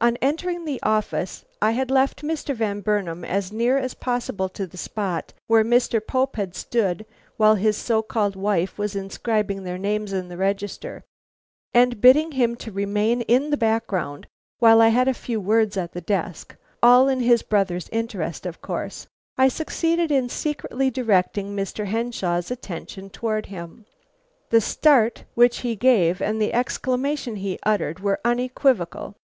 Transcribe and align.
On 0.00 0.16
entering 0.22 0.64
the 0.64 0.80
office 0.82 1.44
I 1.60 1.72
had 1.72 1.90
left 1.90 2.22
Mr. 2.22 2.54
Van 2.54 2.80
Burnam 2.80 3.22
as 3.22 3.52
near 3.52 3.76
as 3.76 3.92
possible 3.92 4.48
to 4.48 4.66
the 4.66 4.78
spot 4.78 5.34
where 5.46 5.62
Mr. 5.62 6.00
Pope 6.00 6.36
had 6.36 6.54
stood 6.56 7.04
while 7.36 7.54
his 7.56 7.76
so 7.76 8.00
called 8.00 8.34
wife 8.34 8.78
was 8.78 8.96
inscribing 8.96 9.64
their 9.64 9.76
names 9.76 10.10
in 10.14 10.28
the 10.28 10.38
register, 10.38 11.04
and 11.74 12.00
bidding 12.00 12.32
him 12.32 12.56
to 12.56 12.72
remain 12.72 13.20
in 13.20 13.50
the 13.50 13.58
background 13.58 14.26
while 14.58 14.80
I 14.80 14.88
had 14.88 15.06
a 15.06 15.12
few 15.12 15.38
words 15.38 15.76
at 15.76 15.92
the 15.92 16.00
desk, 16.00 16.56
all 16.82 17.06
in 17.10 17.20
his 17.20 17.42
brother's 17.42 17.90
interests 17.90 18.46
of 18.46 18.62
course, 18.62 19.06
I 19.36 19.48
succeeded 19.48 20.10
in 20.10 20.30
secretly 20.30 20.88
directing 20.90 21.54
Mr. 21.54 21.84
Henshaw's 21.84 22.50
attention 22.50 23.10
towards 23.10 23.48
him. 23.48 23.84
The 24.48 24.62
start 24.62 25.24
which 25.34 25.58
he 25.58 25.76
gave 25.76 26.22
and 26.22 26.40
the 26.40 26.54
exclamation 26.54 27.36
he 27.36 27.58
uttered 27.66 28.00
were 28.00 28.18
unequivocal. 28.24 29.14